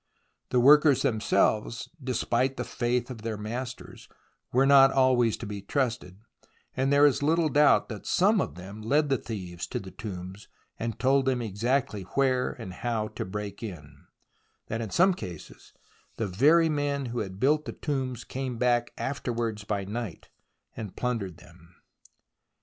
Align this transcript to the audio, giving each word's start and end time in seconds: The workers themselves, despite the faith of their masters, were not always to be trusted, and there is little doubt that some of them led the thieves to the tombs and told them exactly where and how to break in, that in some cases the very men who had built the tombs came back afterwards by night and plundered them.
The 0.49 0.59
workers 0.59 1.03
themselves, 1.03 1.87
despite 2.03 2.57
the 2.57 2.63
faith 2.63 3.11
of 3.11 3.21
their 3.21 3.37
masters, 3.37 4.09
were 4.51 4.65
not 4.65 4.91
always 4.91 5.37
to 5.37 5.45
be 5.45 5.61
trusted, 5.61 6.17
and 6.75 6.91
there 6.91 7.05
is 7.05 7.21
little 7.21 7.49
doubt 7.49 7.87
that 7.89 8.07
some 8.07 8.41
of 8.41 8.55
them 8.55 8.81
led 8.81 9.09
the 9.09 9.19
thieves 9.19 9.67
to 9.67 9.79
the 9.79 9.91
tombs 9.91 10.47
and 10.79 10.97
told 10.97 11.25
them 11.27 11.39
exactly 11.39 12.01
where 12.15 12.49
and 12.53 12.73
how 12.73 13.09
to 13.09 13.23
break 13.23 13.61
in, 13.61 14.07
that 14.69 14.81
in 14.81 14.89
some 14.89 15.13
cases 15.13 15.71
the 16.15 16.25
very 16.25 16.67
men 16.67 17.05
who 17.13 17.19
had 17.19 17.39
built 17.39 17.65
the 17.65 17.71
tombs 17.71 18.23
came 18.23 18.57
back 18.57 18.89
afterwards 18.97 19.65
by 19.65 19.85
night 19.85 20.29
and 20.75 20.95
plundered 20.95 21.37
them. 21.37 21.75